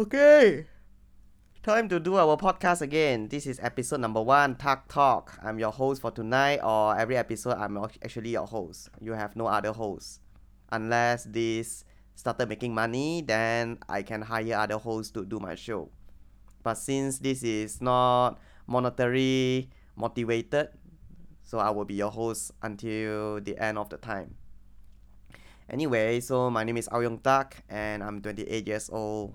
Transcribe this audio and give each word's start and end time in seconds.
Okay. 0.00 0.64
Time 1.62 1.84
to 1.92 2.00
do 2.00 2.16
our 2.16 2.34
podcast 2.40 2.80
again. 2.80 3.28
This 3.28 3.44
is 3.44 3.60
episode 3.60 4.00
number 4.00 4.22
one, 4.22 4.56
Tuck 4.56 4.88
Talk. 4.88 5.36
I'm 5.44 5.58
your 5.58 5.72
host 5.72 6.00
for 6.00 6.10
tonight, 6.10 6.60
or 6.64 6.96
every 6.96 7.18
episode, 7.18 7.60
I'm 7.60 7.76
actually 7.76 8.30
your 8.30 8.46
host. 8.46 8.88
You 8.98 9.12
have 9.12 9.36
no 9.36 9.44
other 9.44 9.72
host. 9.76 10.22
Unless 10.72 11.24
this 11.24 11.84
started 12.14 12.48
making 12.48 12.72
money, 12.72 13.20
then 13.20 13.76
I 13.90 14.00
can 14.00 14.22
hire 14.22 14.56
other 14.56 14.78
hosts 14.78 15.12
to 15.12 15.22
do 15.26 15.38
my 15.38 15.54
show. 15.54 15.90
But 16.62 16.80
since 16.80 17.18
this 17.18 17.42
is 17.42 17.82
not 17.82 18.40
monetary 18.66 19.68
motivated, 19.96 20.70
so 21.44 21.58
I 21.58 21.68
will 21.68 21.84
be 21.84 22.00
your 22.00 22.10
host 22.10 22.52
until 22.62 23.38
the 23.42 23.52
end 23.58 23.76
of 23.76 23.90
the 23.90 23.98
time. 23.98 24.34
Anyway, 25.68 26.20
so 26.20 26.48
my 26.48 26.64
name 26.64 26.78
is 26.78 26.88
Ao 26.90 27.00
Yong 27.00 27.18
Tak 27.18 27.64
and 27.68 28.02
I'm 28.02 28.22
28 28.22 28.66
years 28.66 28.88
old. 28.88 29.34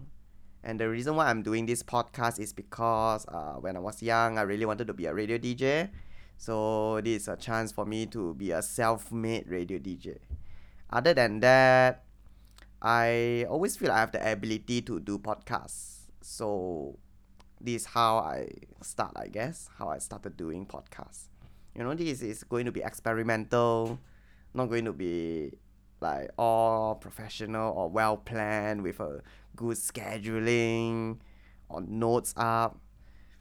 And 0.65 0.79
the 0.79 0.89
reason 0.89 1.15
why 1.15 1.29
I'm 1.29 1.43
doing 1.43 1.67
this 1.67 1.83
podcast 1.83 2.39
is 2.39 2.51
because 2.51 3.27
uh, 3.27 3.53
when 3.61 3.77
I 3.77 3.79
was 3.79 4.01
young, 4.01 4.39
I 4.39 4.41
really 4.41 4.65
wanted 4.65 4.87
to 4.87 4.93
be 4.93 5.05
a 5.05 5.13
radio 5.13 5.37
DJ. 5.37 5.89
So 6.37 6.99
this 7.01 7.21
is 7.21 7.27
a 7.27 7.35
chance 7.37 7.71
for 7.71 7.85
me 7.85 8.07
to 8.07 8.33
be 8.33 8.49
a 8.49 8.63
self-made 8.63 9.47
radio 9.47 9.77
DJ. 9.77 10.17
Other 10.89 11.13
than 11.13 11.39
that, 11.41 12.03
I 12.81 13.45
always 13.47 13.77
feel 13.77 13.91
I 13.91 13.99
have 13.99 14.11
the 14.11 14.31
ability 14.31 14.81
to 14.81 14.99
do 14.99 15.19
podcasts. 15.19 16.09
So 16.21 16.97
this 17.61 17.83
is 17.83 17.85
how 17.85 18.17
I 18.17 18.49
start, 18.81 19.13
I 19.15 19.27
guess, 19.27 19.69
how 19.77 19.89
I 19.89 19.99
started 19.99 20.35
doing 20.35 20.65
podcasts. 20.65 21.29
You 21.75 21.83
know, 21.83 21.93
this 21.93 22.23
is 22.23 22.43
going 22.43 22.65
to 22.65 22.71
be 22.71 22.81
experimental, 22.81 23.99
not 24.55 24.65
going 24.65 24.85
to 24.85 24.93
be 24.93 25.53
like 26.01 26.29
all 26.37 26.95
professional 26.95 27.73
or 27.73 27.89
well 27.89 28.17
planned 28.17 28.83
with 28.83 28.99
a 28.99 29.21
good 29.55 29.77
scheduling 29.77 31.17
or 31.69 31.81
notes 31.81 32.33
up. 32.37 32.77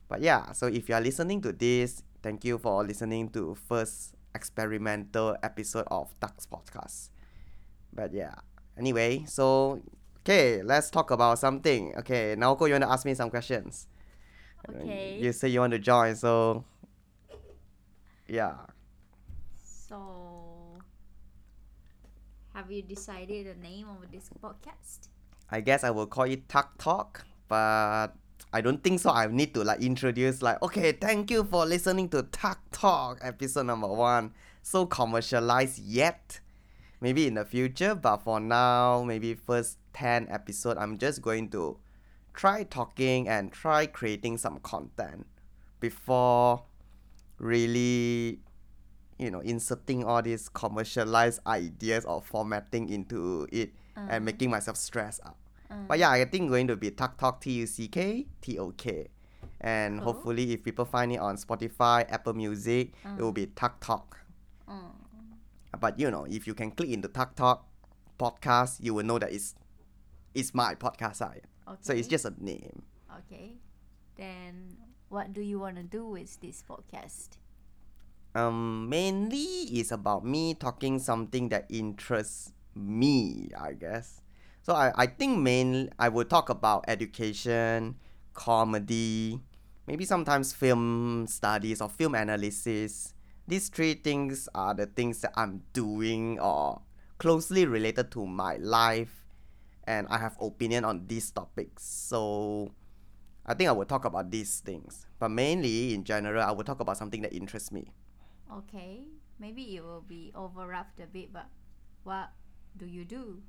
But 0.08 0.20
yeah, 0.20 0.52
so 0.52 0.66
if 0.66 0.88
you 0.88 0.94
are 0.94 1.00
listening 1.00 1.40
to 1.42 1.52
this, 1.52 2.02
thank 2.22 2.44
you 2.44 2.58
for 2.58 2.84
listening 2.84 3.28
to 3.30 3.56
first 3.68 4.14
experimental 4.34 5.36
episode 5.42 5.86
of 5.90 6.14
Ducks 6.20 6.46
Podcast. 6.46 7.10
But 7.92 8.12
yeah, 8.12 8.34
anyway, 8.78 9.24
so 9.26 9.80
okay, 10.20 10.62
let's 10.62 10.90
talk 10.90 11.10
about 11.10 11.38
something. 11.38 11.94
Okay, 11.98 12.34
Naoko, 12.36 12.66
you 12.66 12.74
want 12.74 12.84
to 12.84 12.90
ask 12.90 13.04
me 13.06 13.14
some 13.14 13.30
questions? 13.30 13.86
Okay. 14.68 15.18
You 15.20 15.32
say 15.32 15.48
you 15.48 15.60
want 15.60 15.72
to 15.72 15.78
join, 15.78 16.16
so 16.16 16.64
yeah. 18.28 18.54
So, 19.62 20.80
have 22.54 22.70
you 22.70 22.82
decided 22.82 23.46
the 23.48 23.60
name 23.60 23.86
of 23.88 24.10
this 24.12 24.30
podcast? 24.40 25.08
I 25.50 25.60
guess 25.60 25.82
I 25.82 25.90
will 25.90 26.06
call 26.06 26.24
it 26.24 26.48
Tuck 26.48 26.78
Talk, 26.78 27.26
but 27.48 28.08
I 28.52 28.60
don't 28.60 28.82
think 28.82 29.00
so. 29.00 29.10
I 29.10 29.26
need 29.26 29.52
to 29.54 29.64
like 29.64 29.82
introduce 29.82 30.40
like, 30.40 30.62
okay, 30.62 30.92
thank 30.92 31.30
you 31.32 31.42
for 31.42 31.66
listening 31.66 32.08
to 32.10 32.22
Tuck 32.22 32.60
Talk 32.70 33.18
episode 33.22 33.66
number 33.66 33.88
one. 33.88 34.32
So 34.62 34.86
commercialized 34.86 35.80
yet. 35.80 36.40
Maybe 37.00 37.26
in 37.26 37.34
the 37.34 37.44
future, 37.44 37.94
but 37.94 38.18
for 38.18 38.40
now, 38.40 39.02
maybe 39.04 39.34
first 39.34 39.78
10 39.92 40.28
episode, 40.30 40.78
I'm 40.78 40.96
just 40.96 41.20
going 41.20 41.50
to 41.50 41.76
try 42.32 42.62
talking 42.62 43.28
and 43.28 43.52
try 43.52 43.86
creating 43.86 44.38
some 44.38 44.60
content 44.60 45.26
before 45.80 46.62
really 47.38 48.40
you 49.24 49.30
know 49.32 49.40
inserting 49.40 50.04
all 50.04 50.20
these 50.20 50.48
commercialized 50.52 51.40
ideas 51.48 52.04
or 52.04 52.20
formatting 52.20 52.88
into 52.92 53.48
it 53.50 53.72
and 53.96 54.10
uh-huh. 54.10 54.20
making 54.20 54.50
myself 54.50 54.76
stress 54.76 55.20
out. 55.24 55.36
Uh-huh. 55.70 55.80
But 55.88 55.98
yeah, 55.98 56.10
I 56.12 56.24
think 56.26 56.50
going 56.50 56.68
to 56.68 56.76
be 56.76 56.90
Tuck 56.92 57.16
Talk 57.16 57.40
T 57.40 57.52
U 57.52 57.66
C 57.66 57.88
K 57.88 58.26
T 58.42 58.58
O 58.58 58.70
K. 58.76 59.08
And 59.60 60.00
Cool. 60.00 60.12
hopefully 60.12 60.52
if 60.52 60.62
people 60.62 60.84
find 60.84 61.10
it 61.12 61.16
on 61.18 61.36
Spotify, 61.36 62.04
Apple 62.12 62.34
Music, 62.34 62.92
it 63.04 63.16
will 63.16 63.32
uh-huh. 63.32 63.32
be 63.32 63.46
Tuck 63.46 63.80
Talk. 63.80 64.20
But 65.80 65.98
you 65.98 66.10
know, 66.10 66.24
if 66.28 66.46
you 66.46 66.54
can 66.54 66.70
click 66.70 66.90
into 66.90 67.08
Tuck 67.08 67.34
Talk 67.34 67.66
podcast, 68.18 68.78
you 68.80 68.94
will 68.94 69.04
know 69.04 69.18
that 69.18 69.32
it's 69.32 69.54
it's 70.34 70.54
my 70.54 70.74
podcast. 70.74 71.22
ah. 71.22 71.32
Okay. 71.66 71.78
So 71.80 71.92
it's 71.94 72.08
just 72.08 72.24
a 72.24 72.32
name. 72.38 72.82
okay. 73.24 73.56
Then, 74.16 74.76
what 75.08 75.32
do 75.32 75.40
you 75.40 75.58
want 75.58 75.76
to 75.76 75.82
do 75.82 76.06
with 76.06 76.38
this 76.40 76.62
podcast? 76.62 77.40
Um, 78.34 78.88
mainly 78.88 79.70
it's 79.78 79.92
about 79.92 80.24
me 80.24 80.54
talking 80.54 80.98
something 80.98 81.48
that 81.50 81.66
interests 81.70 82.52
me, 82.74 83.50
I 83.58 83.72
guess. 83.74 84.20
So 84.62 84.74
I, 84.74 84.92
I 84.96 85.06
think 85.06 85.38
mainly 85.38 85.90
I 85.98 86.08
will 86.08 86.24
talk 86.24 86.48
about 86.48 86.84
education, 86.88 87.96
comedy, 88.32 89.40
maybe 89.86 90.04
sometimes 90.04 90.52
film 90.52 91.26
studies 91.28 91.80
or 91.80 91.88
film 91.88 92.14
analysis. 92.16 93.14
These 93.46 93.68
three 93.68 93.94
things 93.94 94.48
are 94.54 94.74
the 94.74 94.86
things 94.86 95.20
that 95.20 95.32
I'm 95.36 95.62
doing 95.72 96.40
or 96.40 96.80
closely 97.18 97.66
related 97.66 98.10
to 98.12 98.26
my 98.26 98.56
life 98.56 99.24
and 99.86 100.08
I 100.08 100.18
have 100.18 100.36
opinion 100.40 100.84
on 100.84 101.06
these 101.06 101.30
topics. 101.30 101.84
So 101.84 102.72
I 103.46 103.54
think 103.54 103.68
I 103.68 103.72
will 103.72 103.84
talk 103.84 104.04
about 104.06 104.30
these 104.30 104.58
things. 104.60 105.06
But 105.20 105.28
mainly 105.28 105.94
in 105.94 106.02
general 106.02 106.42
I 106.42 106.50
will 106.50 106.64
talk 106.64 106.80
about 106.80 106.96
something 106.96 107.22
that 107.22 107.32
interests 107.32 107.70
me. 107.70 107.92
Okay. 108.52 109.04
Maybe 109.38 109.76
it 109.76 109.82
will 109.82 110.04
be 110.06 110.32
overwrapped 110.34 111.02
a 111.02 111.06
bit, 111.06 111.32
but 111.32 111.46
what 112.04 112.30
do 112.76 112.86
you 112.86 113.04
do? 113.04 113.42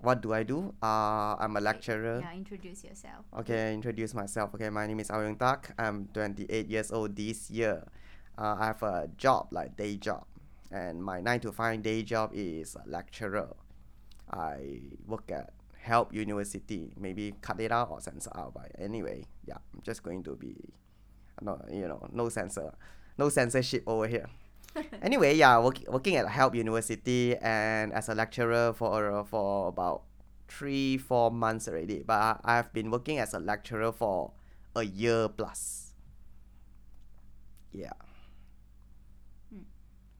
What 0.00 0.20
do 0.20 0.32
I 0.34 0.42
do? 0.42 0.74
Uh, 0.82 1.34
I'm 1.38 1.56
a 1.56 1.60
lecturer. 1.60 2.20
Yeah, 2.20 2.36
introduce 2.36 2.84
yourself. 2.84 3.24
Okay, 3.40 3.72
introduce 3.72 4.14
myself. 4.14 4.54
Okay, 4.54 4.68
my 4.70 4.86
name 4.86 5.00
is 5.00 5.10
Ao 5.10 5.20
Yong 5.20 5.36
Tak. 5.36 5.74
I'm 5.78 6.08
28 6.12 6.68
years 6.68 6.92
old 6.92 7.16
this 7.16 7.50
year. 7.50 7.82
Uh, 8.36 8.56
I 8.58 8.66
have 8.66 8.82
a 8.82 9.08
job, 9.16 9.48
like 9.50 9.76
day 9.76 9.96
job. 9.96 10.24
And 10.70 11.02
my 11.02 11.20
9 11.20 11.40
to 11.40 11.52
5 11.52 11.82
day 11.82 12.02
job 12.02 12.32
is 12.34 12.76
a 12.76 12.88
lecturer. 12.88 13.48
I 14.30 14.80
work 15.06 15.30
at 15.32 15.54
Help 15.78 16.12
University. 16.12 16.92
Maybe 16.98 17.34
cut 17.40 17.60
it 17.60 17.72
out 17.72 17.90
or 17.90 18.00
censor 18.00 18.30
out. 18.36 18.54
But 18.54 18.72
anyway, 18.78 19.24
yeah, 19.46 19.58
I'm 19.72 19.80
just 19.82 20.02
going 20.02 20.22
to 20.24 20.36
be, 20.36 20.54
no, 21.40 21.60
you 21.70 21.88
know, 21.88 22.06
no 22.12 22.28
censor, 22.28 22.74
no 23.18 23.28
censorship 23.28 23.84
over 23.86 24.06
here. 24.06 24.26
anyway, 25.02 25.36
yeah, 25.36 25.58
work, 25.58 25.78
working 25.88 26.16
at 26.16 26.28
Help 26.28 26.54
University 26.54 27.36
and 27.36 27.92
as 27.92 28.08
a 28.08 28.14
lecturer 28.14 28.72
for 28.72 29.24
for 29.24 29.68
about 29.68 30.02
three 30.48 30.98
four 30.98 31.30
months 31.30 31.68
already. 31.68 32.02
But 32.04 32.14
I, 32.14 32.58
I've 32.58 32.72
been 32.72 32.90
working 32.90 33.18
as 33.18 33.34
a 33.34 33.38
lecturer 33.38 33.92
for 33.92 34.32
a 34.74 34.82
year 34.82 35.28
plus. 35.28 35.94
Yeah. 37.70 37.94
Hmm. 39.52 39.62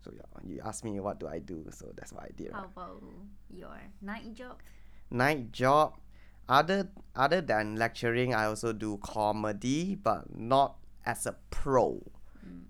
So 0.04 0.12
yeah, 0.14 0.22
you 0.46 0.60
asked 0.64 0.84
me 0.84 1.00
what 1.00 1.18
do 1.18 1.26
I 1.26 1.40
do, 1.40 1.66
so 1.70 1.90
that's 1.96 2.12
what 2.12 2.24
I 2.24 2.30
did. 2.36 2.52
right? 2.52 2.62
How 2.62 2.70
about 2.70 3.02
your 3.50 3.70
night 4.02 4.34
job? 4.34 4.60
Night 5.10 5.50
job. 5.52 5.94
Other 6.48 6.90
other 7.16 7.40
than 7.40 7.76
lecturing, 7.76 8.34
I 8.34 8.46
also 8.46 8.72
do 8.72 8.98
comedy, 9.02 9.96
but 9.96 10.38
not 10.38 10.76
as 11.06 11.26
a 11.26 11.34
pro 11.50 12.00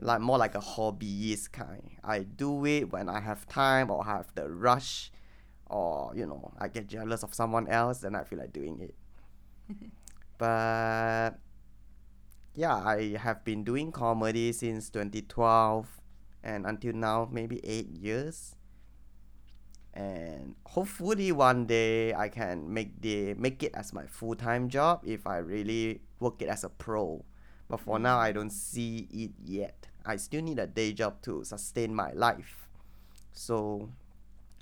like 0.00 0.20
more 0.20 0.38
like 0.38 0.54
a 0.54 0.60
hobbyist 0.60 1.52
kind. 1.52 1.90
I 2.02 2.20
do 2.20 2.66
it 2.66 2.92
when 2.92 3.08
I 3.08 3.20
have 3.20 3.46
time 3.46 3.90
or 3.90 4.04
have 4.04 4.34
the 4.34 4.48
rush, 4.48 5.10
or 5.66 6.12
you 6.14 6.26
know 6.26 6.52
I 6.58 6.68
get 6.68 6.86
jealous 6.86 7.22
of 7.22 7.34
someone 7.34 7.68
else, 7.68 7.98
then 8.00 8.14
I 8.14 8.24
feel 8.24 8.38
like 8.38 8.52
doing 8.52 8.80
it. 8.80 8.94
but 10.38 11.38
yeah, 12.54 12.74
I 12.74 13.16
have 13.18 13.44
been 13.44 13.64
doing 13.64 13.90
comedy 13.90 14.52
since 14.52 14.90
2012, 14.90 16.00
and 16.42 16.66
until 16.66 16.92
now 16.92 17.28
maybe 17.30 17.60
eight 17.64 17.88
years. 17.90 18.56
And 19.94 20.56
hopefully 20.66 21.30
one 21.30 21.66
day 21.66 22.12
I 22.14 22.28
can 22.28 22.72
make 22.72 23.00
the 23.00 23.34
make 23.34 23.62
it 23.62 23.72
as 23.74 23.92
my 23.92 24.06
full 24.06 24.34
time 24.34 24.68
job 24.68 25.02
if 25.06 25.24
I 25.26 25.38
really 25.38 26.02
work 26.18 26.42
it 26.42 26.48
as 26.48 26.64
a 26.64 26.68
pro. 26.68 27.24
But 27.68 27.80
for 27.80 27.98
now, 27.98 28.18
I 28.18 28.32
don't 28.32 28.50
see 28.50 29.08
it 29.10 29.32
yet. 29.44 29.86
I 30.04 30.16
still 30.16 30.42
need 30.42 30.58
a 30.58 30.66
day 30.66 30.92
job 30.92 31.22
to 31.22 31.44
sustain 31.44 31.94
my 31.94 32.12
life. 32.12 32.68
So, 33.32 33.88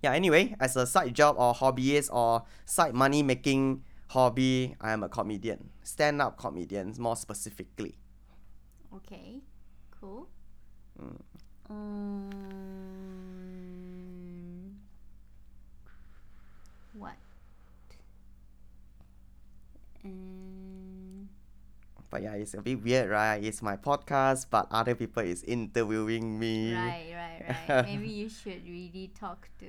yeah, 0.02 0.12
anyway, 0.12 0.54
as 0.60 0.76
a 0.76 0.87
side 0.87 1.14
job 1.14 1.37
or 1.38 1.52
hobbyist 1.54 2.12
or 2.12 2.44
side 2.64 2.94
money 2.94 3.22
making 3.22 3.82
hobby, 4.08 4.76
I 4.81 4.93
am 4.93 5.02
a 5.02 5.08
comedian. 5.08 5.70
Stand 5.82 6.22
up 6.22 6.38
comedian, 6.38 6.94
more 6.99 7.16
specifically. 7.16 7.96
Okay. 8.94 9.40
Cool. 10.00 10.28
Mm. 11.00 11.20
Um, 11.70 12.32
what? 16.93 17.16
But 22.12 22.20
yeah, 22.23 22.37
it's 22.37 22.53
a 22.53 22.61
bit 22.61 22.85
weird, 22.85 23.09
right? 23.09 23.41
It's 23.41 23.64
my 23.64 23.81
podcast, 23.81 24.53
but 24.53 24.69
other 24.70 24.94
people 24.94 25.25
is 25.25 25.43
interviewing 25.49 26.38
me. 26.38 26.75
right, 26.76 27.09
right, 27.09 27.56
right. 27.69 27.85
Maybe 27.88 28.09
you 28.09 28.29
should 28.29 28.61
really 28.69 29.11
talk 29.19 29.49
to 29.64 29.67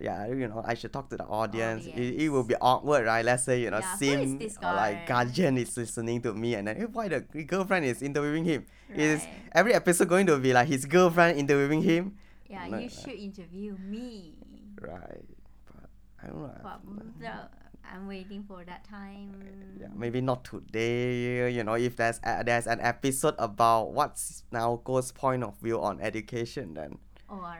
yeah, 0.00 0.26
you 0.26 0.48
know, 0.48 0.60
I 0.66 0.74
should 0.74 0.92
talk 0.92 1.08
to 1.10 1.16
the 1.16 1.24
audience. 1.24 1.86
It, 1.86 2.26
it 2.26 2.28
will 2.28 2.42
be 2.42 2.56
awkward, 2.60 3.06
right? 3.06 3.24
Let's 3.24 3.44
say, 3.44 3.60
you 3.62 3.70
know, 3.70 3.78
Yeah, 3.78 3.94
Sim 3.94 4.40
or 4.60 4.74
like 4.74 5.06
guardian 5.06 5.56
is 5.56 5.76
listening 5.76 6.20
to 6.22 6.34
me 6.34 6.56
and 6.56 6.66
then 6.66 6.82
eh, 6.82 6.86
why 6.90 7.06
the 7.06 7.20
girlfriend 7.20 7.86
is 7.86 8.02
interviewing 8.02 8.44
him? 8.44 8.66
Right. 8.90 8.98
Is 8.98 9.26
every 9.52 9.72
episode 9.72 10.08
going 10.08 10.26
to 10.26 10.36
be 10.38 10.52
like 10.52 10.66
his 10.66 10.84
girlfriend 10.84 11.38
interviewing 11.38 11.82
him? 11.82 12.16
Yeah, 12.50 12.66
No, 12.66 12.78
you 12.78 12.88
should 12.88 13.14
interview 13.14 13.76
me. 13.78 14.34
Right. 14.80 15.24
But 15.70 15.90
I 16.22 16.26
don't 16.26 16.42
know. 16.42 16.58
But 16.60 16.80
the- 17.20 17.63
I'm 17.94 18.08
waiting 18.08 18.42
for 18.42 18.64
that 18.64 18.82
time. 18.82 19.78
yeah, 19.80 19.86
maybe 19.94 20.20
not 20.20 20.44
today. 20.44 21.52
You 21.54 21.62
know, 21.62 21.74
if 21.74 21.94
there's 21.94 22.18
a, 22.24 22.42
there's 22.42 22.66
an 22.66 22.80
episode 22.80 23.36
about 23.38 23.92
what's 23.92 24.42
Naoko's 24.52 25.12
point 25.12 25.44
of 25.44 25.56
view 25.60 25.80
on 25.80 26.00
education, 26.00 26.74
then 26.74 26.98
Or 27.28 27.56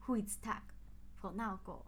who 0.00 0.14
is 0.14 0.36
tag 0.36 0.64
for 1.20 1.30
now 1.36 1.60
go. 1.62 1.84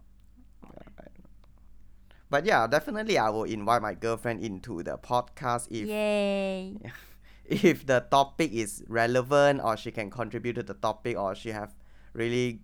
but 2.29 2.45
yeah, 2.45 2.67
definitely 2.67 3.17
I 3.17 3.29
will 3.29 3.45
invite 3.45 3.81
my 3.81 3.95
girlfriend 3.95 4.43
into 4.45 4.83
the 4.83 4.97
podcast 4.97 5.67
if 5.71 5.87
Yay. 5.87 6.77
if 7.45 7.87
the 7.87 8.05
topic 8.11 8.53
is 8.53 8.83
relevant 8.87 9.61
or 9.63 9.75
she 9.75 9.89
can 9.89 10.11
contribute 10.11 10.53
to 10.53 10.63
the 10.63 10.75
topic 10.75 11.17
or 11.17 11.33
she 11.33 11.49
have 11.49 11.73
really 12.13 12.61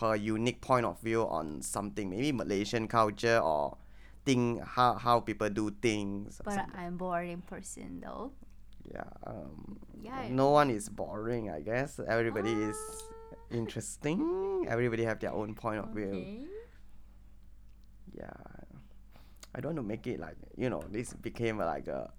her 0.00 0.14
unique 0.14 0.60
point 0.60 0.86
of 0.86 1.00
view 1.00 1.22
on 1.26 1.60
something 1.62 2.08
maybe 2.10 2.30
malaysian 2.32 2.86
culture 2.86 3.38
or 3.38 3.76
thing 4.24 4.60
how, 4.64 4.94
how 4.94 5.18
people 5.20 5.48
do 5.50 5.70
things 5.82 6.40
But. 6.44 6.66
I'm 6.76 6.96
boring 6.96 7.42
person 7.42 8.00
though. 8.04 8.32
yeah 8.94 9.04
um, 9.26 9.78
Yeah. 10.02 10.28
no 10.30 10.50
one 10.50 10.70
is 10.70 10.88
boring 10.88 11.50
i 11.50 11.60
guess 11.60 11.98
everybody 12.06 12.52
is 12.52 12.76
Ah, 13.32 13.36
interesting 13.50 14.64
everybody 14.68 15.04
have 15.04 15.18
their 15.20 15.32
own 15.32 15.54
point 15.54 15.78
of 15.80 15.88
view 15.90 16.08
Okay. 16.10 16.44
yeah 18.14 18.30
i 19.54 19.60
don't 19.60 19.74
want 19.74 19.78
to 19.78 19.82
make 19.82 20.06
it 20.06 20.20
like 20.20 20.36
you 20.56 20.70
know 20.70 20.82
this 20.90 21.12
became 21.14 21.58
like 21.58 21.88
a 21.88 22.10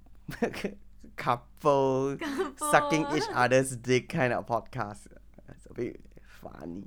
couple 1.15 2.18
sucking 2.57 3.06
each 3.15 3.23
other's 3.33 3.75
dick 3.77 4.09
kind 4.09 4.33
of 4.33 4.45
podcast. 4.45 5.07
It's 5.50 5.65
a 5.69 5.73
bit 5.73 6.00
funny. 6.41 6.83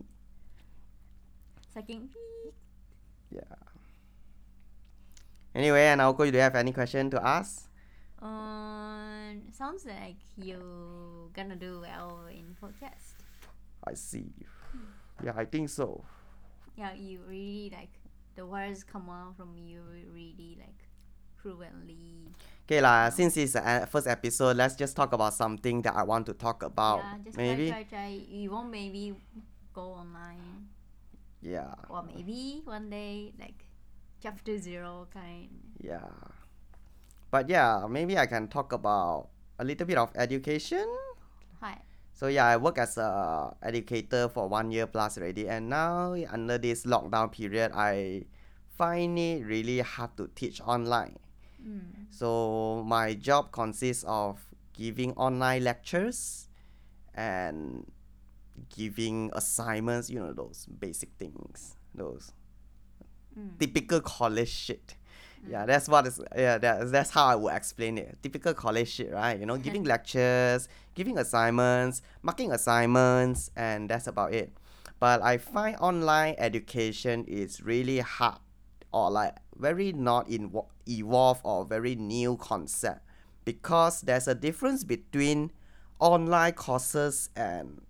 Sucking. 1.75 2.09
Yeah. 3.35 3.59
Anyway, 5.55 5.83
and 5.91 6.01
Naoko, 6.01 6.31
do 6.31 6.37
you 6.39 6.43
have 6.43 6.55
any 6.55 6.71
question 6.71 7.11
to 7.11 7.19
ask? 7.19 7.67
Um, 8.23 9.43
sounds 9.51 9.85
like 9.85 10.23
you're 10.39 11.29
gonna 11.35 11.57
do 11.57 11.83
well 11.83 12.31
in 12.31 12.55
podcast. 12.63 13.19
I 13.83 13.95
see. 13.95 14.31
Yeah, 15.23 15.35
I 15.37 15.45
think 15.45 15.69
so. 15.69 16.05
Yeah, 16.79 16.95
you 16.95 17.21
really 17.27 17.71
like 17.75 17.91
the 18.35 18.47
words 18.47 18.83
come 18.83 19.11
out 19.11 19.37
from 19.37 19.59
you 19.59 19.83
really 20.15 20.59
like 20.59 20.87
fluently. 21.43 22.31
Okay 22.65 22.81
lah, 22.81 23.11
since 23.11 23.37
it's 23.37 23.53
the 23.53 23.87
first 23.91 24.07
episode, 24.07 24.57
let's 24.57 24.75
just 24.75 24.97
talk 24.97 25.13
about 25.13 25.35
something 25.35 25.83
that 25.83 25.95
I 25.95 26.03
want 26.03 26.27
to 26.27 26.35
talk 26.35 26.63
about. 26.63 27.03
yeah, 27.03 27.19
just 27.25 27.37
maybe. 27.37 27.69
try, 27.69 27.83
try, 27.83 27.99
try. 27.99 28.11
You 28.31 28.51
won't 28.51 28.71
maybe 28.71 29.15
go 29.75 30.01
online, 30.01 30.73
Yeah. 31.45 31.77
or 31.93 32.03
maybe 32.03 32.65
one 32.65 32.89
day 32.89 33.37
like 33.39 33.69
chapter 34.23 34.57
zero 34.57 35.07
kind. 35.13 35.53
Yeah. 35.77 36.09
But 37.31 37.53
yeah, 37.53 37.85
maybe 37.85 38.17
I 38.17 38.25
can 38.25 38.49
talk 38.49 38.73
about 38.73 39.29
a 39.59 39.65
little 39.65 39.87
bit 39.87 39.99
of 39.99 40.11
education. 40.17 40.89
Hi. 41.61 41.77
So 42.15 42.29
yeah, 42.29 42.47
I 42.47 42.57
work 42.57 42.79
as 42.79 42.97
a 42.97 43.53
educator 43.63 44.29
for 44.29 44.49
one 44.49 44.71
year 44.71 44.87
plus 44.87 45.19
already, 45.19 45.49
and 45.49 45.69
now 45.69 46.17
under 46.31 46.57
this 46.57 46.87
lockdown 46.87 47.31
period, 47.31 47.73
I 47.75 48.25
find 48.79 49.19
it 49.19 49.45
really 49.45 49.81
hard 49.81 50.17
to 50.17 50.31
teach 50.35 50.63
online. 50.63 51.19
Mm. 51.61 52.09
So 52.11 52.83
my 52.87 53.15
job 53.15 53.51
consists 53.53 54.05
of 54.07 54.41
giving 54.73 55.13
online 55.15 55.65
lectures 55.65 56.49
and 57.15 57.87
giving 58.77 59.31
assignments, 59.35 60.11
you 60.11 60.19
know, 60.21 60.33
those 60.33 60.67
basic 60.67 61.11
things, 61.19 61.77
those 61.95 62.33
Mm. 63.39 63.59
typical 63.59 64.01
college 64.01 64.49
shit. 64.49 64.97
Yeah, 65.49 65.67
that's 65.67 65.89
what 65.89 66.07
is 66.07 66.21
yeah, 66.37 66.57
that's 66.57 66.91
that's 66.91 67.11
how 67.11 67.27
I 67.27 67.35
would 67.35 67.53
explain 67.53 67.99
it. 67.99 68.17
Typical 68.23 68.55
college 68.55 68.89
shit, 68.89 69.13
right? 69.13 69.39
You 69.39 69.45
know, 69.45 69.57
giving 69.67 69.85
lectures, 69.85 70.69
giving 70.95 71.19
assignments, 71.19 72.01
marking 72.23 72.53
assignments, 72.53 73.51
and 73.57 73.91
that's 73.91 74.07
about 74.07 74.33
it. 74.33 74.53
But 75.01 75.21
I 75.21 75.39
find 75.39 75.77
online 75.81 76.37
education 76.39 77.25
is 77.27 77.61
really 77.61 77.99
hard 77.99 78.39
or 78.93 79.11
like 79.11 79.35
very 79.59 79.93
not 79.93 80.29
in 80.29 80.51
evolved 80.89 81.41
or 81.45 81.65
very 81.67 81.95
new 81.97 82.37
concept 82.37 83.01
because 83.45 84.01
there's 84.03 84.29
a 84.29 84.35
difference 84.35 84.85
between 84.85 85.51
online 85.99 86.53
courses 86.53 87.29
and 87.37 87.83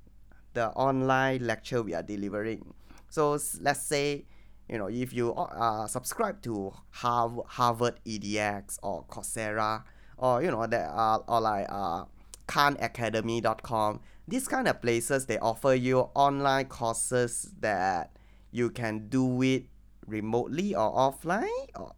the 0.55 0.69
online 0.71 1.47
lecture 1.47 1.83
we 1.83 1.95
are 1.95 2.03
delivering. 2.03 2.73
So 3.11 3.39
let's 3.61 3.83
say, 3.83 4.25
you 4.69 4.79
know, 4.79 4.87
if 4.89 5.13
you 5.13 5.35
uh, 5.35 5.87
subscribe 5.87 6.43
to 6.43 6.73
Harv- 6.91 7.43
Harvard 7.47 8.01
EDX 8.07 8.79
or 8.83 9.05
Coursera 9.07 9.83
or 10.17 10.43
you 10.43 10.51
know 10.51 10.67
that 10.67 10.89
are 10.91 11.23
or 11.29 11.41
like 11.41 11.67
uh, 11.69 12.05
khanacademy.com, 12.49 14.01
these 14.27 14.49
kind 14.49 14.69
of 14.69 14.81
places 14.81 15.27
they 15.27 15.39
offer 15.39 15.75
you 15.75 15.99
online 16.15 16.67
courses 16.67 17.53
that 17.61 18.17
you 18.51 18.71
can 18.71 19.09
do 19.09 19.43
it 19.43 19.67
remotely 20.07 20.75
or 20.75 20.93
offline 20.95 21.67
or 21.77 21.93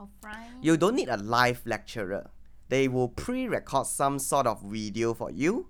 Offline. 0.00 0.62
you 0.62 0.76
don't 0.76 0.94
need 0.94 1.08
a 1.08 1.16
live 1.18 1.60
lecturer. 1.66 2.30
They 2.68 2.88
will 2.88 3.08
pre-record 3.08 3.86
some 3.86 4.18
sort 4.18 4.46
of 4.46 4.62
video 4.62 5.12
for 5.12 5.30
you, 5.30 5.66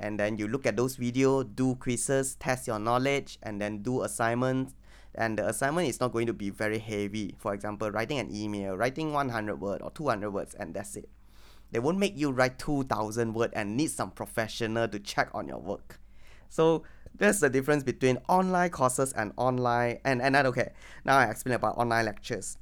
and 0.00 0.18
then 0.18 0.38
you 0.38 0.48
look 0.48 0.66
at 0.66 0.76
those 0.76 0.96
video, 0.96 1.42
do 1.42 1.76
quizzes, 1.76 2.34
test 2.36 2.66
your 2.66 2.78
knowledge, 2.78 3.38
and 3.42 3.60
then 3.60 3.82
do 3.82 4.02
assignments. 4.02 4.74
And 5.14 5.38
the 5.38 5.48
assignment 5.48 5.88
is 5.88 6.00
not 6.00 6.12
going 6.12 6.26
to 6.26 6.32
be 6.32 6.50
very 6.50 6.78
heavy. 6.78 7.34
For 7.38 7.52
example, 7.52 7.90
writing 7.90 8.18
an 8.18 8.34
email, 8.34 8.76
writing 8.76 9.12
100 9.12 9.60
word 9.60 9.82
or 9.82 9.90
200 9.90 10.30
words, 10.30 10.54
and 10.54 10.74
that's 10.74 10.96
it. 10.96 11.08
They 11.70 11.78
won't 11.78 11.98
make 11.98 12.16
you 12.16 12.30
write 12.30 12.58
2,000 12.58 13.34
word 13.34 13.50
and 13.54 13.76
need 13.76 13.90
some 13.90 14.10
professional 14.10 14.88
to 14.88 14.98
check 14.98 15.30
on 15.34 15.46
your 15.46 15.58
work. 15.58 16.00
So 16.48 16.82
that's 17.14 17.40
the 17.40 17.50
difference 17.50 17.82
between 17.82 18.18
online 18.28 18.70
courses 18.70 19.12
and 19.12 19.32
online 19.36 19.98
and 20.04 20.20
and 20.20 20.36
okay. 20.36 20.72
Now 21.04 21.18
I 21.18 21.26
explain 21.26 21.54
about 21.54 21.76
online 21.76 22.06
lectures. 22.06 22.58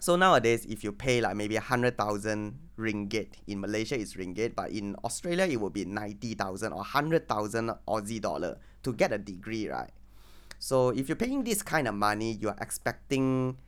So 0.00 0.16
nowadays, 0.16 0.64
if 0.64 0.82
you 0.82 0.92
pay 0.92 1.20
like 1.20 1.36
maybe 1.36 1.56
a 1.56 1.60
hundred 1.60 1.98
thousand 1.98 2.58
ringgit 2.78 3.36
in 3.46 3.60
Malaysia, 3.60 4.00
it's 4.00 4.14
ringgit, 4.14 4.54
but 4.56 4.70
in 4.70 4.96
Australia, 5.04 5.44
it 5.44 5.60
will 5.60 5.68
be 5.68 5.84
ninety 5.84 6.32
thousand 6.32 6.72
or 6.72 6.82
hundred 6.82 7.28
thousand 7.28 7.70
Aussie 7.86 8.20
dollar 8.20 8.56
to 8.82 8.94
get 8.94 9.12
a 9.12 9.18
degree, 9.18 9.68
right? 9.68 9.90
So 10.58 10.88
if 10.88 11.08
you're 11.08 11.16
paying 11.16 11.44
this 11.44 11.62
kind 11.62 11.86
of 11.86 11.94
money, 11.94 12.32
you 12.32 12.48
are 12.48 12.56
expecting 12.62 13.58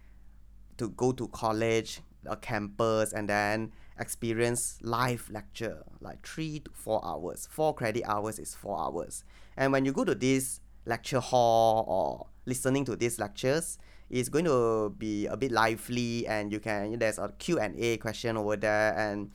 to 0.79 0.89
go 0.89 1.13
to 1.13 1.29
college, 1.29 2.01
a 2.25 2.37
campus, 2.37 3.13
and 3.13 3.29
then 3.29 3.73
experience 3.99 4.79
live 4.81 5.29
lecture 5.31 5.85
like 6.01 6.27
three 6.27 6.61
to 6.61 6.71
four 6.73 7.05
hours. 7.05 7.47
Four 7.51 7.75
credit 7.75 8.05
hours 8.05 8.39
is 8.39 8.55
four 8.55 8.81
hours. 8.81 9.23
And 9.55 9.71
when 9.71 9.85
you 9.85 9.93
go 9.93 10.05
to 10.05 10.15
this 10.15 10.61
lecture 10.87 11.21
hall 11.21 11.85
or 11.87 12.32
listening 12.47 12.85
to 12.87 12.97
these 12.97 13.19
lectures, 13.19 13.79
it's 14.13 14.29
going 14.29 14.45
to 14.45 14.91
be 14.99 15.27
a 15.27 15.37
bit 15.37 15.51
lively 15.51 16.27
and 16.27 16.53
you 16.53 16.61
can 16.61 16.99
there's 16.99 17.19
a 17.19 17.33
Q&A 17.39 17.97
question 17.97 18.37
over 18.37 18.57
there 18.57 18.97
and 18.97 19.31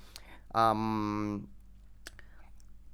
um 0.54 1.48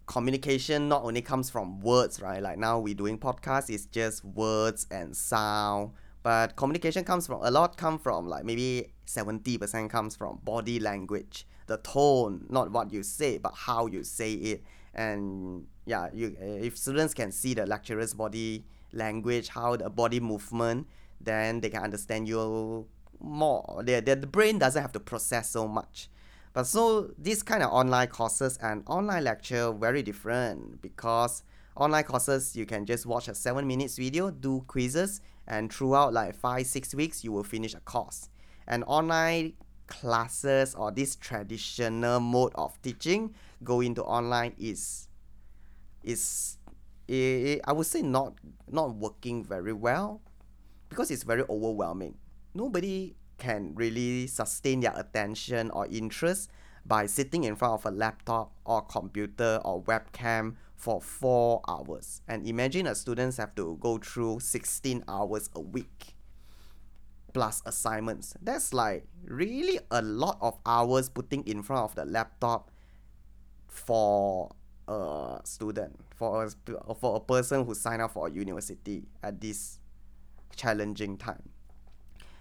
communication 0.06 0.90
not 0.90 1.04
only 1.04 1.22
comes 1.22 1.50
from 1.50 1.80
words 1.82 2.22
right? 2.22 2.42
Like 2.42 2.58
now 2.58 2.80
we're 2.80 2.94
doing 2.96 3.18
podcast 3.18 3.70
it's 3.70 3.86
just 3.86 4.24
words 4.24 4.88
and 4.90 5.16
sound 5.16 5.92
but 6.24 6.56
communication 6.56 7.04
comes 7.04 7.28
from 7.28 7.42
a 7.44 7.52
lot 7.52 7.76
come 7.76 8.00
from 8.00 8.28
like 8.28 8.46
maybe 8.46 8.94
70% 9.06 9.90
comes 9.90 10.16
from 10.16 10.40
body 10.44 10.80
language 10.80 11.46
the 11.68 11.78
tone 11.78 12.46
not 12.50 12.72
what 12.72 12.92
you 12.92 13.04
say 13.04 13.38
but 13.38 13.54
how 13.56 13.88
you 13.88 14.04
say 14.04 14.34
it. 14.34 14.64
And 14.94 15.68
yeah 15.86 16.08
you 16.14 16.36
if 16.40 16.78
students 16.78 17.14
can 17.14 17.32
see 17.32 17.54
the 17.54 17.66
lecturer's 17.66 18.14
body 18.14 18.64
language 18.94 19.50
how 19.50 19.76
the 19.76 19.90
body 19.90 20.20
movement 20.20 20.88
then 21.20 21.60
they 21.62 21.70
can 21.70 21.84
understand 21.84 22.28
you 22.28 22.88
more 23.20 23.82
their, 23.84 24.02
their 24.02 24.16
the 24.16 24.28
brain 24.28 24.58
doesn't 24.60 24.82
have 24.82 24.92
to 24.92 25.00
process 25.00 25.50
so 25.50 25.68
much 25.68 26.10
but 26.54 26.68
so 26.68 27.12
this 27.18 27.42
kind 27.42 27.64
of 27.64 27.72
online 27.72 28.08
courses 28.08 28.58
and 28.62 28.84
online 28.86 29.24
lecture 29.24 29.72
very 29.72 30.04
different 30.04 30.82
because 30.82 31.44
online 31.76 32.04
courses 32.04 32.56
you 32.56 32.66
can 32.66 32.86
just 32.86 33.06
watch 33.06 33.28
a 33.28 33.36
seven 33.36 33.68
minutes 33.68 33.98
video, 33.98 34.30
do 34.30 34.64
quizzes, 34.68 35.22
and 35.48 35.74
throughout 35.74 36.14
like 36.14 36.36
five 36.36 36.68
six 36.68 36.94
weeks 36.94 37.24
you 37.24 37.32
will 37.32 37.44
finish 37.44 37.74
a 37.74 37.80
course. 37.80 38.30
And 38.68 38.84
online 38.86 39.54
classes 39.88 40.76
or 40.76 40.92
this 40.92 41.16
traditional 41.16 42.20
mode 42.20 42.52
of 42.56 42.80
teaching 42.82 43.34
go 43.64 43.82
into 43.82 44.04
online 44.04 44.54
is 44.58 45.08
is 46.04 46.58
it, 47.08 47.62
I 47.66 47.74
would 47.74 47.88
say 47.88 48.02
not 48.02 48.36
not 48.70 48.96
working 48.96 49.44
very 49.44 49.74
well 49.74 50.22
because 50.90 51.12
it's 51.12 51.24
very 51.24 51.44
overwhelming. 51.50 52.16
Nobody 52.54 53.16
can 53.38 53.74
really 53.76 54.28
sustain 54.28 54.82
their 54.82 54.94
attention 54.96 55.72
or 55.72 55.88
interest 55.88 56.50
by 56.86 57.06
sitting 57.06 57.44
in 57.44 57.56
front 57.56 57.74
of 57.74 57.86
a 57.86 57.92
laptop 57.92 58.54
or 58.66 58.82
computer 58.82 59.60
or 59.64 59.82
webcam 59.84 60.56
for 60.76 61.02
four 61.02 61.62
hours. 61.68 62.22
And 62.28 62.48
imagine 62.48 62.88
a 62.88 62.96
students 62.96 63.38
have 63.38 63.56
to 63.56 63.78
go 63.80 63.98
through 63.98 64.42
16 64.42 65.04
hours 65.08 65.50
a 65.56 65.62
week 65.62 66.16
plus 67.34 67.62
assignments. 67.66 68.36
That's 68.42 68.74
like 68.74 69.08
really 69.26 69.80
a 69.92 70.02
lot 70.02 70.38
of 70.42 70.58
hours 70.66 71.10
putting 71.10 71.44
in 71.48 71.64
front 71.64 71.84
of 71.84 71.96
the 71.96 72.06
laptop 72.06 72.70
for 73.68 74.52
a 74.88 75.40
student, 75.44 76.00
for 76.16 76.46
a, 76.46 76.94
for 76.94 77.18
a 77.18 77.20
person 77.20 77.66
who 77.66 77.74
sign 77.74 78.02
up 78.02 78.12
for 78.12 78.28
a 78.28 78.32
university 78.32 79.04
at 79.22 79.40
this 79.40 79.80
challenging 80.56 81.18
time. 81.18 81.50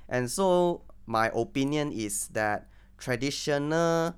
And 0.09 0.31
so 0.31 0.83
my 1.07 1.31
opinion 1.35 1.93
is 1.93 2.29
that 2.29 2.69
traditional 2.99 4.15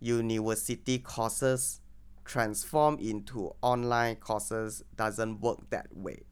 university 0.00 0.98
courses 0.98 1.80
transform 2.24 2.98
into 2.98 3.54
online 3.62 4.16
courses 4.16 4.82
doesn't 4.96 5.40
work 5.40 5.58
that 5.70 5.86
way. 5.96 6.22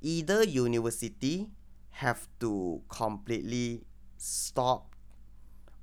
Either 0.00 0.44
university 0.44 1.50
have 1.90 2.28
to 2.38 2.80
completely 2.88 3.82
stop 4.16 4.89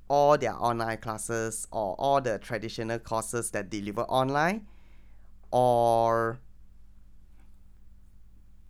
all 0.08 0.38
their 0.38 0.54
online 0.54 0.98
classes 0.98 1.66
or 1.70 1.94
all 1.98 2.20
the 2.20 2.38
traditional 2.38 2.98
courses 2.98 3.50
that 3.50 3.70
deliver 3.70 4.02
online 4.02 4.66
or 5.50 6.40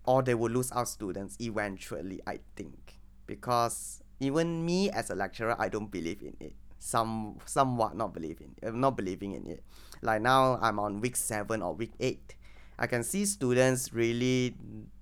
or 0.04 0.22
they 0.22 0.34
will 0.34 0.50
lose 0.50 0.72
out 0.72 0.88
students 0.88 1.36
eventually 1.40 2.20
i 2.26 2.38
think. 2.56 2.94
Because 3.26 4.02
even 4.20 4.64
me 4.64 4.90
as 4.90 5.10
a 5.10 5.14
lecturer 5.14 5.54
i 5.58 5.68
don't 5.68 5.90
believe 5.90 6.22
in 6.22 6.36
it. 6.40 6.54
Some 6.78 7.38
somewhat 7.44 7.96
not 7.96 8.14
believing 8.14 8.54
uh, 8.62 8.70
not 8.70 8.96
believing 8.96 9.32
in 9.32 9.46
it. 9.46 9.62
Like 10.02 10.22
now 10.22 10.58
i'm 10.60 10.78
on 10.78 11.00
week 11.00 11.16
7 11.16 11.62
or 11.62 11.74
week 11.74 11.92
8 12.00 12.34
i 12.78 12.86
can 12.86 13.02
see 13.02 13.26
students 13.26 13.92
really 13.92 14.54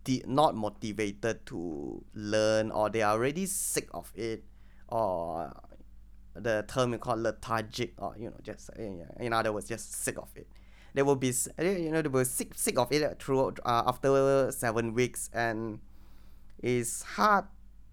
did 0.05 0.27
not 0.27 0.55
motivated 0.55 1.45
to 1.47 2.03
learn 2.15 2.71
or 2.71 2.89
they 2.89 3.03
are 3.03 3.13
already 3.13 3.45
sick 3.45 3.89
of 3.93 4.13
it 4.15 4.45
or 4.89 5.53
the 6.41 6.65
term 6.69 6.93
you 6.93 6.99
call 6.99 7.17
lethargic 7.17 7.95
or 7.99 8.15
you 8.19 8.31
know 8.31 8.37
just 8.43 8.71
in 9.19 9.33
other 9.33 9.53
words 9.53 9.69
just 9.69 9.93
sick 9.93 10.19
of 10.19 10.29
it. 10.35 10.47
They 10.95 11.03
will 11.03 11.17
be 11.17 11.33
you 11.61 11.91
know 11.91 12.03
they 12.03 12.09
will 12.09 12.25
sick 12.25 12.55
sick 12.55 12.79
of 12.79 12.91
it 12.93 13.23
throughout 13.23 13.59
uh, 13.65 13.85
after 13.87 14.51
seven 14.53 14.95
weeks 14.95 15.31
and 15.33 15.81
it's 16.63 17.03
hard 17.03 17.45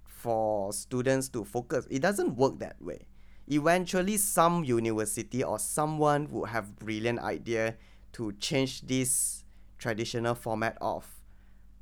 for 0.05 0.71
students 0.71 1.29
to 1.29 1.43
focus. 1.43 1.85
It 1.89 2.01
doesn't 2.01 2.35
work 2.35 2.59
that 2.59 2.81
way. 2.81 3.07
Eventually 3.47 4.15
some 4.17 4.63
university 4.63 5.43
or 5.43 5.59
someone 5.59 6.29
would 6.31 6.49
have 6.49 6.79
brilliant 6.79 7.19
idea 7.19 7.75
to 8.13 8.31
change 8.33 8.81
this 8.87 9.43
traditional 9.77 10.33
format 10.33 10.77
of 10.79 11.05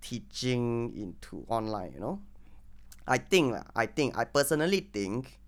teaching 0.01 0.91
into 0.98 1.46
online 1.48 1.94
you 1.94 2.00
know? 2.00 2.20
I 3.08 3.18
think 3.18 3.56
i 3.75 3.86
think 3.86 4.18
i 4.18 4.24
personally 4.24 4.89
think 4.94 5.39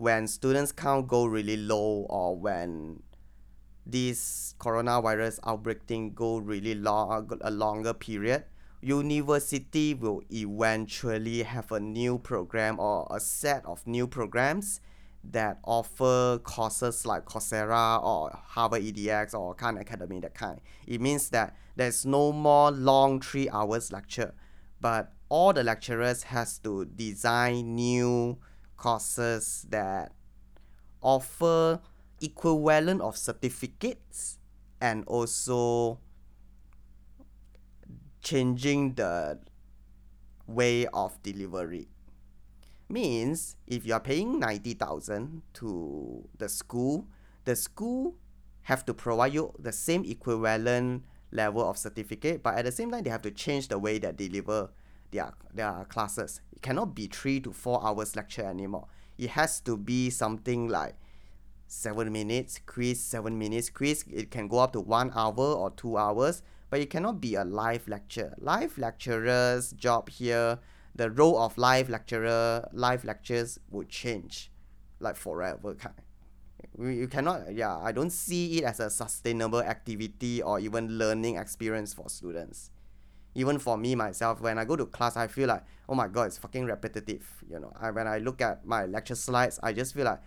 when 0.00 0.26
students 0.26 0.72
count 0.72 1.06
go 1.06 1.26
really 1.26 1.58
low 1.58 2.06
or 2.08 2.34
when 2.34 3.02
this 3.84 4.54
coronavirus 4.58 5.38
outbreak 5.44 5.82
thing 5.82 6.12
go 6.14 6.38
really 6.38 6.74
long 6.74 7.30
a 7.42 7.50
longer 7.50 7.92
period 7.92 8.44
university 8.80 9.92
will 9.92 10.22
eventually 10.30 11.42
have 11.42 11.70
a 11.70 11.78
new 11.78 12.18
program 12.18 12.80
or 12.80 13.06
a 13.10 13.20
set 13.20 13.64
of 13.66 13.86
new 13.86 14.06
programs 14.06 14.80
that 15.22 15.58
offer 15.64 16.38
courses 16.44 17.04
like 17.04 17.26
Coursera 17.26 18.02
or 18.02 18.30
Harvard 18.46 18.82
EDX 18.82 19.34
or 19.34 19.54
Khan 19.54 19.76
Academy 19.76 20.18
that 20.20 20.32
kind. 20.32 20.62
It 20.86 21.02
means 21.02 21.28
that 21.28 21.54
there's 21.76 22.06
no 22.06 22.32
more 22.32 22.70
long 22.70 23.20
three 23.20 23.50
hours 23.50 23.92
lecture, 23.92 24.32
but 24.80 25.12
all 25.28 25.52
the 25.52 25.62
lecturers 25.62 26.22
has 26.22 26.58
to 26.60 26.86
design 26.86 27.74
new 27.74 28.38
courses 28.80 29.66
that 29.68 30.12
offer 31.02 31.80
equivalent 32.20 33.00
of 33.00 33.16
certificates 33.16 34.38
and 34.80 35.04
also 35.06 36.00
changing 38.22 38.94
the 38.94 39.38
way 40.46 40.86
of 40.86 41.22
delivery. 41.22 41.88
Means 42.88 43.56
if 43.66 43.86
you 43.86 43.94
are 43.94 44.00
paying 44.00 44.40
90,000 44.40 45.42
to 45.54 46.28
the 46.38 46.48
school, 46.48 47.06
the 47.44 47.54
school 47.54 48.16
have 48.62 48.84
to 48.86 48.94
provide 48.94 49.34
you 49.34 49.52
the 49.58 49.72
same 49.72 50.04
equivalent 50.04 51.04
level 51.30 51.68
of 51.68 51.76
certificate, 51.76 52.42
but 52.42 52.56
at 52.56 52.64
the 52.64 52.72
same 52.72 52.90
time 52.90 53.04
they 53.04 53.10
have 53.10 53.22
to 53.22 53.30
change 53.30 53.68
the 53.68 53.78
way 53.78 53.98
they 53.98 54.10
deliver 54.12 54.70
their 55.10 55.32
their 55.52 55.84
classes. 55.88 56.40
It 56.52 56.62
cannot 56.62 56.94
be 56.94 57.06
three 57.06 57.40
to 57.40 57.52
four 57.52 57.84
hours 57.84 58.16
lecture 58.16 58.44
anymore. 58.44 58.86
It 59.18 59.30
has 59.30 59.60
to 59.62 59.76
be 59.76 60.10
something 60.10 60.68
like 60.68 60.96
seven 61.66 62.12
minutes 62.12 62.60
quiz, 62.66 63.02
seven 63.02 63.38
minutes 63.38 63.70
quiz. 63.70 64.04
It 64.10 64.30
can 64.30 64.48
go 64.48 64.58
up 64.58 64.72
to 64.72 64.80
one 64.80 65.12
hour 65.14 65.34
or 65.36 65.70
two 65.70 65.96
hours, 65.96 66.42
but 66.70 66.80
it 66.80 66.90
cannot 66.90 67.20
be 67.20 67.34
a 67.34 67.44
live 67.44 67.86
lecture. 67.88 68.34
Live 68.38 68.78
lecturers' 68.78 69.72
job 69.72 70.08
here 70.08 70.58
the 70.94 71.10
role 71.10 71.38
of 71.38 71.56
live 71.56 71.88
lecturer, 71.88 72.68
live 72.72 73.04
lectures 73.04 73.58
would 73.70 73.88
change, 73.88 74.50
like 74.98 75.16
forever 75.16 75.74
kind. 75.74 75.94
You 76.78 77.08
cannot, 77.08 77.54
yeah, 77.54 77.76
I 77.78 77.92
don't 77.92 78.10
see 78.10 78.58
it 78.58 78.64
as 78.64 78.80
a 78.80 78.90
sustainable 78.90 79.60
activity 79.60 80.42
or 80.42 80.60
even 80.60 80.98
learning 80.98 81.36
experience 81.36 81.94
for 81.94 82.08
students. 82.08 82.70
Even 83.34 83.58
for 83.58 83.76
me 83.76 83.94
myself, 83.94 84.40
when 84.40 84.58
I 84.58 84.64
go 84.64 84.76
to 84.76 84.86
class, 84.86 85.16
I 85.16 85.26
feel 85.26 85.48
like, 85.48 85.62
oh 85.88 85.94
my 85.94 86.08
god, 86.08 86.24
it's 86.24 86.38
fucking 86.38 86.64
repetitive. 86.66 87.26
You 87.48 87.60
know, 87.60 87.72
I, 87.80 87.90
when 87.90 88.06
I 88.06 88.18
look 88.18 88.40
at 88.40 88.66
my 88.66 88.86
lecture 88.86 89.14
slides, 89.14 89.60
I 89.62 89.72
just 89.72 89.94
feel 89.94 90.04
like 90.04 90.20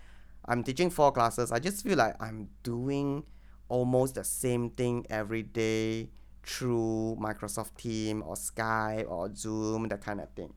I'm 0.45 0.63
teaching 0.63 0.89
four 0.89 1.11
classes. 1.11 1.51
I 1.51 1.59
just 1.59 1.83
feel 1.83 1.97
like 1.97 2.15
I'm 2.21 2.49
doing 2.63 3.23
almost 3.69 4.15
the 4.15 4.23
same 4.23 4.69
thing 4.69 5.05
every 5.09 5.43
day 5.43 6.09
through 6.43 7.17
Microsoft 7.19 7.75
Team 7.77 8.23
or 8.25 8.35
Skype 8.35 9.09
or 9.09 9.33
Zoom, 9.35 9.87
that 9.87 10.01
kind 10.01 10.19
of 10.21 10.29
thing. 10.29 10.53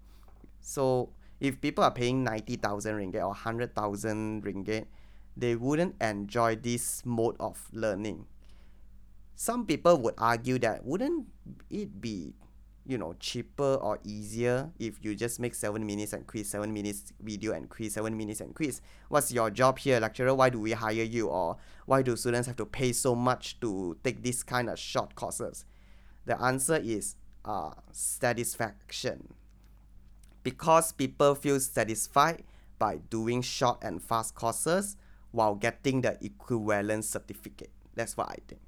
So 0.61 1.11
if 1.41 1.61
people 1.61 1.85
are 1.85 1.91
paying 1.93 2.25
90,000 2.25 2.95
ringgit 2.95 3.21
or 3.21 3.29
100,000 3.29 4.45
ringgit, 4.45 4.87
they 5.37 5.55
wouldn't 5.55 5.95
enjoy 6.00 6.57
this 6.57 7.05
mode 7.05 7.37
of 7.38 7.69
learning. 7.73 8.26
Some 9.38 9.66
people 9.66 9.99
would 9.99 10.14
argue 10.16 10.59
that 10.61 10.83
wouldn't 10.83 11.26
it 11.69 12.00
be, 12.00 12.33
you 12.87 12.97
know, 12.97 13.14
cheaper 13.21 13.75
or 13.75 13.99
easier 14.02 14.71
if 14.78 15.05
you 15.05 15.14
just 15.14 15.38
make 15.38 15.55
7 15.55 15.85
minutes 15.85 16.14
and 16.14 16.26
quiz, 16.26 16.49
7 16.49 16.73
minutes 16.73 17.12
video 17.21 17.52
and 17.52 17.69
quiz, 17.69 17.93
7 17.93 18.16
minutes 18.16 18.40
and 18.40 18.55
quiz? 18.55 18.81
What's 19.11 19.31
your 19.31 19.50
job 19.50 19.78
here, 19.78 20.00
lecturer? 20.00 20.35
Why 20.35 20.49
do 20.49 20.59
we 20.59 20.73
hire 20.73 21.02
you? 21.02 21.28
Or 21.28 21.59
why 21.85 22.00
do 22.00 22.16
students 22.16 22.47
have 22.47 22.57
to 22.57 22.64
pay 22.64 22.93
so 22.93 23.14
much 23.14 23.61
to 23.61 23.99
take 24.02 24.23
this 24.23 24.43
kind 24.43 24.71
of 24.71 24.78
short 24.78 25.14
courses? 25.14 25.66
The 26.25 26.40
answer 26.43 26.81
is 26.83 27.16
uh, 27.45 27.73
satisfaction. 27.93 29.35
Because 30.43 30.93
people 30.93 31.35
feel 31.35 31.61
satisfied 31.61 32.45
by 32.78 33.00
doing 33.11 33.43
short 33.43 33.81
and 33.83 34.02
fast 34.02 34.35
courses 34.35 34.97
while 35.31 35.57
getting 35.57 36.00
the 36.00 36.16
equivalent 36.25 37.05
certificate. 37.05 37.71
That's 37.95 38.16
what 38.16 38.31
I 38.31 38.37
think. 38.49 38.62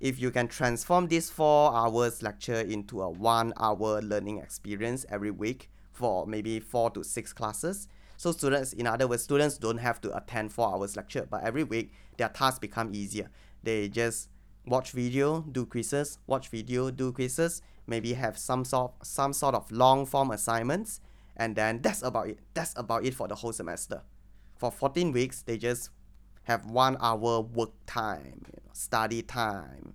If 0.00 0.20
you 0.20 0.30
can 0.30 0.46
transform 0.46 1.08
this 1.08 1.28
four 1.28 1.74
hours 1.74 2.22
lecture 2.22 2.60
into 2.60 3.02
a 3.02 3.10
one 3.10 3.52
hour 3.58 4.00
learning 4.00 4.38
experience 4.38 5.04
every 5.08 5.32
week 5.32 5.70
for 5.92 6.24
maybe 6.24 6.60
four 6.60 6.90
to 6.90 7.02
six 7.02 7.32
classes, 7.32 7.88
so 8.16 8.30
students, 8.30 8.72
in 8.72 8.86
other 8.86 9.08
words, 9.08 9.24
students 9.24 9.58
don't 9.58 9.78
have 9.78 10.00
to 10.02 10.16
attend 10.16 10.52
four 10.52 10.72
hours 10.72 10.96
lecture, 10.96 11.26
but 11.28 11.42
every 11.42 11.64
week 11.64 11.92
their 12.16 12.28
tasks 12.28 12.60
become 12.60 12.94
easier. 12.94 13.28
They 13.64 13.88
just 13.88 14.28
watch 14.66 14.92
video, 14.92 15.40
do 15.40 15.66
quizzes, 15.66 16.18
watch 16.28 16.48
video, 16.48 16.92
do 16.92 17.12
quizzes, 17.12 17.62
maybe 17.88 18.12
have 18.12 18.38
some 18.38 18.64
sort 18.64 18.92
some 19.02 19.32
sort 19.32 19.56
of 19.56 19.70
long 19.72 20.06
form 20.06 20.30
assignments, 20.30 21.00
and 21.36 21.56
then 21.56 21.80
that's 21.82 22.02
about 22.02 22.28
it. 22.28 22.38
That's 22.54 22.72
about 22.76 23.04
it 23.04 23.14
for 23.14 23.26
the 23.26 23.34
whole 23.34 23.52
semester. 23.52 24.02
For 24.58 24.70
14 24.70 25.10
weeks, 25.10 25.42
they 25.42 25.56
just 25.56 25.90
have 26.48 26.64
one 26.64 26.96
hour 27.00 27.42
work 27.42 27.72
time, 27.86 28.42
you 28.46 28.62
know, 28.64 28.72
study 28.72 29.22
time. 29.22 29.92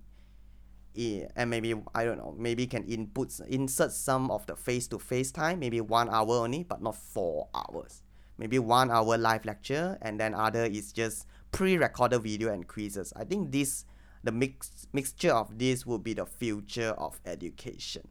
Yeah, 0.94 1.26
and 1.34 1.50
maybe 1.50 1.74
I 1.92 2.04
don't 2.04 2.18
know, 2.18 2.32
maybe 2.38 2.68
can 2.68 2.84
input 2.84 3.40
insert 3.48 3.90
some 3.90 4.30
of 4.30 4.46
the 4.46 4.54
face 4.54 4.86
to 4.88 5.00
face 5.00 5.32
time, 5.32 5.58
maybe 5.58 5.80
one 5.80 6.08
hour 6.08 6.36
only, 6.36 6.62
but 6.62 6.80
not 6.80 6.94
four 6.94 7.48
hours. 7.52 8.04
Maybe 8.38 8.60
one 8.60 8.92
hour 8.92 9.18
live 9.18 9.44
lecture 9.44 9.98
and 10.00 10.18
then 10.18 10.34
other 10.34 10.64
is 10.64 10.92
just 10.92 11.26
pre-recorded 11.50 12.22
video 12.22 12.52
and 12.52 12.66
quizzes. 12.66 13.12
I 13.16 13.24
think 13.24 13.50
this 13.50 13.84
the 14.22 14.30
mix 14.32 14.86
mixture 14.92 15.32
of 15.32 15.58
this 15.58 15.84
will 15.84 15.98
be 15.98 16.14
the 16.14 16.24
future 16.24 16.94
of 16.96 17.20
education. 17.26 18.06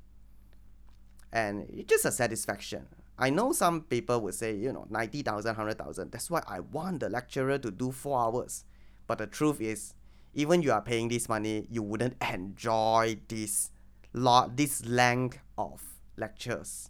And 1.32 1.66
it's 1.70 1.90
just 1.90 2.06
a 2.06 2.12
satisfaction. 2.12 2.88
I 3.18 3.30
know 3.30 3.52
some 3.52 3.82
people 3.82 4.22
would 4.22 4.34
say, 4.34 4.56
you 4.56 4.74
know, 4.74 4.86
90,000, 4.90 5.50
100,000. 5.50 6.12
That's 6.12 6.30
why 6.32 6.42
I 6.48 6.60
want 6.62 7.02
the 7.02 7.10
lecturer 7.10 7.58
to 7.60 7.72
do 7.72 7.92
four 7.92 8.20
hours. 8.20 8.66
But 9.06 9.20
the 9.20 9.28
truth 9.28 9.62
is, 9.62 9.94
even 10.34 10.64
you 10.64 10.72
are 10.72 10.82
paying 10.82 11.10
this 11.10 11.30
money, 11.30 11.68
you 11.70 11.84
wouldn't 11.84 12.16
enjoy 12.22 13.18
this 13.28 13.70
lot, 14.14 14.58
this 14.58 14.84
length 14.86 15.40
of 15.58 15.84
lectures. 16.18 16.90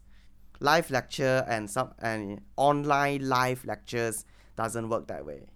Live 0.59 0.89
lecture 0.91 1.43
and 1.47 1.69
some 1.69 1.93
and 1.99 2.41
online 2.55 3.27
live 3.27 3.65
lectures 3.65 4.23
doesn't 4.55 4.87
work 4.87 5.07
that 5.07 5.25
way. 5.25 5.47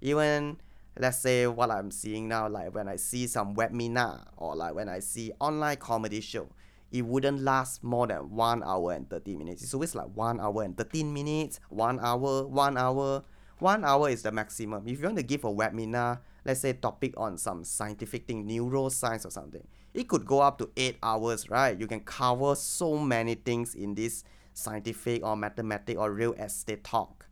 Even 0.00 0.60
let's 0.98 1.18
say 1.18 1.46
what 1.46 1.70
I'm 1.70 1.92
seeing 1.92 2.26
now, 2.26 2.48
like 2.48 2.74
when 2.74 2.88
I 2.88 2.96
see 2.96 3.28
some 3.28 3.54
webinar 3.54 4.24
or 4.36 4.56
like 4.56 4.74
when 4.74 4.88
I 4.88 4.98
see 4.98 5.32
online 5.38 5.76
comedy 5.76 6.20
show, 6.20 6.48
it 6.90 7.04
wouldn't 7.04 7.40
last 7.40 7.84
more 7.84 8.06
than 8.06 8.30
one 8.30 8.62
hour 8.62 8.92
and 8.92 9.08
30 9.08 9.36
minutes. 9.36 9.62
It's 9.62 9.74
always 9.74 9.94
like 9.94 10.08
one 10.14 10.40
hour 10.40 10.62
and 10.62 10.76
13 10.76 11.12
minutes, 11.12 11.60
one 11.68 12.00
hour, 12.00 12.46
one 12.46 12.78
hour. 12.78 13.24
One 13.58 13.84
hour 13.84 14.08
is 14.08 14.22
the 14.22 14.30
maximum. 14.30 14.86
If 14.86 15.00
you 15.00 15.04
want 15.04 15.16
to 15.16 15.22
give 15.24 15.44
a 15.44 15.52
webinar, 15.52 16.20
let's 16.44 16.60
say 16.60 16.72
topic 16.72 17.14
on 17.16 17.36
some 17.36 17.64
scientific 17.64 18.26
thing, 18.26 18.46
neuroscience 18.48 19.26
or 19.26 19.30
something, 19.30 19.66
it 19.92 20.08
could 20.08 20.24
go 20.24 20.40
up 20.40 20.58
to 20.58 20.70
eight 20.76 20.96
hours, 21.02 21.50
right? 21.50 21.78
You 21.78 21.86
can 21.86 22.00
cover 22.00 22.54
so 22.54 22.96
many 22.96 23.34
things 23.34 23.74
in 23.74 23.94
this 23.94 24.22
scientific 24.54 25.24
or 25.24 25.36
mathematic 25.36 25.98
or 25.98 26.12
real 26.12 26.34
estate 26.34 26.84
talk. 26.84 27.26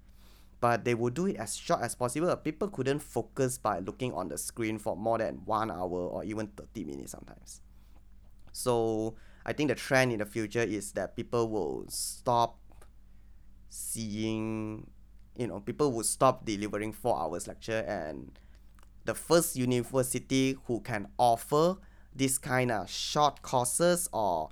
But 0.61 0.85
they 0.85 0.95
would 0.95 1.15
do 1.15 1.27
it 1.27 1.37
as 1.37 1.57
short 1.57 1.83
as 1.83 1.95
possible. 1.95 2.35
People 2.37 2.69
couldn't 2.69 3.01
focus 3.01 3.57
by 3.57 3.79
looking 3.79 4.13
on 4.13 4.29
the 4.29 4.39
screen 4.39 4.79
for 4.79 4.97
more 4.97 5.19
than 5.19 5.43
one 5.45 5.71
hour 5.71 6.09
or 6.09 6.25
even 6.25 6.49
30 6.49 6.85
minutes 6.85 7.13
sometimes. 7.13 7.61
So 8.53 9.15
I 9.47 9.53
think 9.53 9.69
the 9.69 9.77
trend 9.77 10.13
in 10.13 10.19
the 10.19 10.27
future 10.27 10.63
is 10.63 10.91
that 10.93 11.15
people 11.15 11.49
will 11.49 11.85
stop 11.89 12.59
seeing, 13.69 14.91
you 15.39 15.47
know, 15.47 15.61
people 15.61 15.93
will 15.93 16.05
stop 16.05 16.45
delivering 16.45 16.93
four 16.93 17.17
hours 17.17 17.47
lecture 17.47 17.85
and 17.87 18.37
the 19.05 19.15
first 19.15 19.55
university 19.55 20.59
who 20.67 20.81
can 20.81 21.07
offer 21.17 21.77
this 22.13 22.39
kind 22.39 22.73
of 22.73 22.91
short 22.91 23.41
courses 23.43 24.09
or 24.13 24.49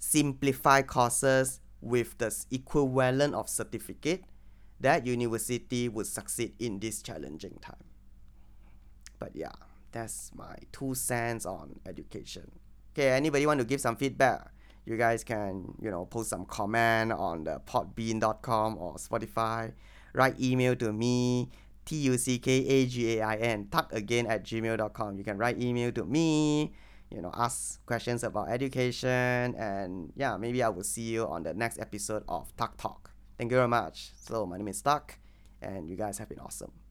simplified 0.00 0.88
courses 0.88 1.60
with 1.80 2.18
the 2.18 2.34
equivalent 2.50 3.34
of 3.34 3.48
certificate, 3.48 4.24
that 4.80 5.06
university 5.06 5.88
would 5.88 6.08
succeed 6.08 6.54
in 6.58 6.80
this 6.80 7.02
challenging 7.02 7.56
time. 7.62 7.84
But 9.20 9.36
yeah, 9.36 9.52
that's 9.92 10.32
my 10.34 10.56
two 10.72 10.94
cents 10.96 11.46
on 11.46 11.78
education. 11.86 12.50
Okay, 12.94 13.10
anybody 13.10 13.44
want 13.44 13.58
to 13.58 13.66
give 13.66 13.80
some 13.80 13.96
feedback? 13.96 14.52
You 14.86 14.96
guys 14.96 15.24
can, 15.24 15.74
you 15.82 15.90
know, 15.90 16.06
post 16.06 16.30
some 16.30 16.44
comment 16.46 17.10
on 17.10 17.42
the 17.42 17.60
podbean.com 17.66 18.78
or 18.78 18.94
Spotify. 18.94 19.72
Write 20.12 20.38
email 20.38 20.76
to 20.76 20.92
me, 20.92 21.50
T-U-C-K-A-G-A-I-N, 21.86 23.66
tuck 23.72 23.92
again 23.92 24.28
at 24.28 24.44
gmail.com. 24.44 25.18
You 25.18 25.24
can 25.24 25.38
write 25.38 25.60
email 25.60 25.90
to 25.90 26.04
me, 26.04 26.72
you 27.10 27.20
know, 27.20 27.32
ask 27.34 27.84
questions 27.84 28.22
about 28.22 28.48
education. 28.48 29.56
And 29.58 30.12
yeah, 30.14 30.36
maybe 30.36 30.62
I 30.62 30.68
will 30.68 30.84
see 30.84 31.02
you 31.02 31.26
on 31.26 31.42
the 31.42 31.52
next 31.52 31.80
episode 31.80 32.22
of 32.28 32.56
Tuck 32.56 32.76
Talk. 32.76 33.10
Thank 33.38 33.50
you 33.50 33.56
very 33.56 33.66
much. 33.66 34.12
So 34.14 34.46
my 34.46 34.56
name 34.56 34.68
is 34.68 34.80
Tuck 34.80 35.18
and 35.60 35.90
you 35.90 35.96
guys 35.96 36.18
have 36.18 36.28
been 36.28 36.38
awesome. 36.38 36.83